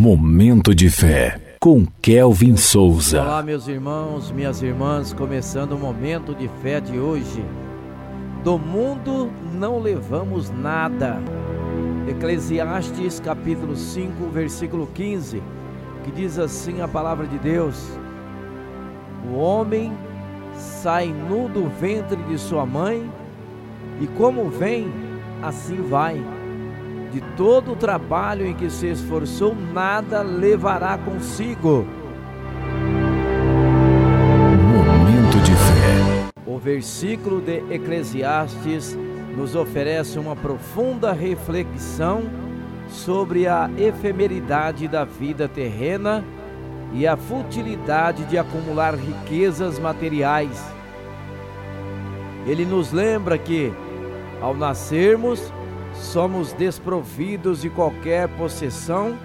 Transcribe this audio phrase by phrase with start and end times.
[0.00, 3.20] Momento de fé com Kelvin Souza.
[3.20, 7.44] Olá, meus irmãos, minhas irmãs, começando o momento de fé de hoje.
[8.42, 11.18] Do mundo não levamos nada.
[12.08, 15.42] Eclesiastes capítulo 5, versículo 15,
[16.02, 17.90] que diz assim a palavra de Deus:
[19.30, 19.92] O homem
[20.54, 23.06] sai nu do ventre de sua mãe,
[24.00, 24.90] e como vem,
[25.42, 26.18] assim vai
[27.10, 31.86] de todo o trabalho em que se esforçou, nada levará consigo.
[34.72, 36.30] Momento de fé.
[36.46, 38.96] O versículo de Eclesiastes
[39.36, 42.22] nos oferece uma profunda reflexão
[42.88, 46.24] sobre a efemeridade da vida terrena
[46.92, 50.60] e a futilidade de acumular riquezas materiais.
[52.46, 53.72] Ele nos lembra que,
[54.40, 55.52] ao nascermos,
[56.00, 59.16] somos desprovidos de qualquer possessão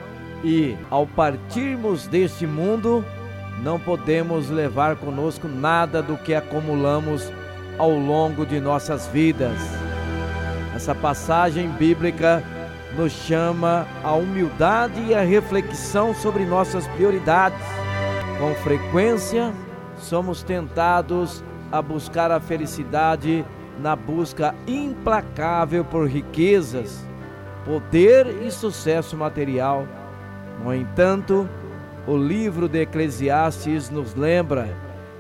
[0.44, 3.04] e, ao partirmos deste mundo,
[3.64, 7.32] não podemos levar conosco nada do que acumulamos
[7.78, 9.58] ao longo de nossas vidas.
[10.76, 12.44] Essa passagem bíblica
[12.96, 17.60] nos chama a humildade e a reflexão sobre nossas prioridades.
[18.38, 19.54] Com frequência,
[19.98, 23.46] somos tentados a buscar a felicidade
[23.80, 27.06] na busca implacável por riquezas,
[27.66, 29.88] poder e sucesso material.
[30.64, 31.50] No entanto,
[32.08, 34.70] o livro de Eclesiastes nos lembra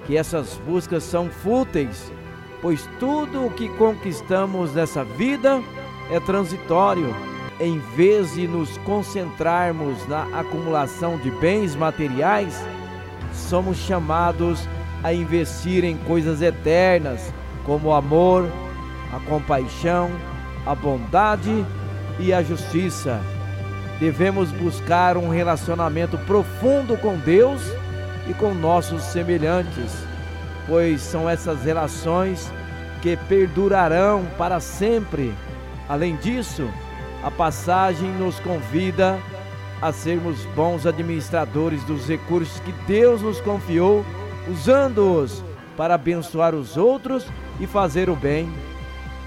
[0.06, 2.12] que essas buscas são fúteis,
[2.62, 5.62] pois tudo o que conquistamos nessa vida
[6.12, 7.14] é transitório.
[7.60, 12.54] Em vez de nos concentrarmos na acumulação de bens materiais,
[13.34, 14.68] somos chamados
[15.04, 17.34] a investir em coisas eternas
[17.66, 18.50] como o amor,
[19.14, 20.12] a compaixão,
[20.66, 21.66] a bondade
[22.20, 23.20] e a justiça.
[24.00, 27.62] Devemos buscar um relacionamento profundo com Deus
[28.28, 29.94] e com nossos semelhantes,
[30.68, 32.52] pois são essas relações
[33.02, 35.34] que perdurarão para sempre.
[35.88, 36.68] Além disso,
[37.24, 39.18] a passagem nos convida
[39.82, 44.06] a sermos bons administradores dos recursos que Deus nos confiou,
[44.50, 45.44] usando-os
[45.76, 47.26] para abençoar os outros
[47.60, 48.52] e fazer o bem.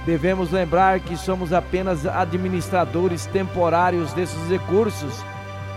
[0.06, 5.22] Devemos lembrar que somos apenas administradores temporários desses recursos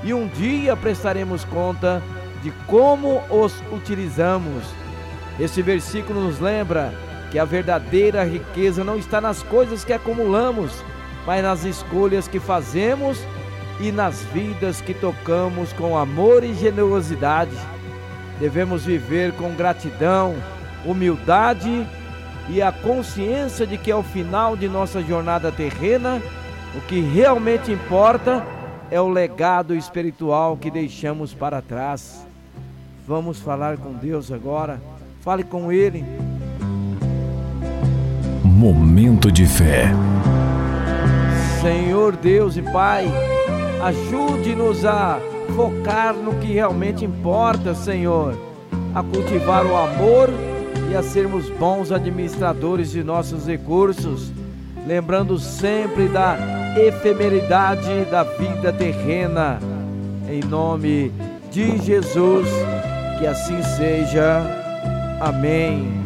[0.04, 2.02] e um dia prestaremos conta
[2.42, 4.64] de como os utilizamos.
[5.40, 6.94] Este versículo nos lembra
[7.30, 10.84] que a verdadeira riqueza não está nas coisas que acumulamos,
[11.26, 13.20] mas nas escolhas que fazemos
[13.80, 17.56] e nas vidas que tocamos com amor e generosidade.
[18.40, 20.36] Devemos viver com gratidão,
[20.86, 21.86] humildade
[22.50, 26.22] e a consciência de que ao final de nossa jornada terrena,
[26.76, 28.46] o que realmente importa
[28.90, 32.26] é o legado espiritual que deixamos para trás.
[33.08, 34.82] Vamos falar com Deus agora.
[35.22, 36.04] Fale com Ele.
[38.44, 39.92] Momento de fé.
[41.62, 43.06] Senhor Deus e Pai,
[43.84, 45.20] ajude-nos a
[45.56, 48.36] focar no que realmente importa, Senhor,
[48.96, 50.30] a cultivar o amor
[50.92, 54.30] e a sermos bons administradores de nossos recursos,
[54.86, 56.38] lembrando sempre da
[56.78, 59.58] efemeridade da vida terrena.
[60.30, 61.14] Em nome
[61.50, 62.48] de Jesus,
[63.20, 64.42] que assim seja.
[65.22, 66.01] Amém.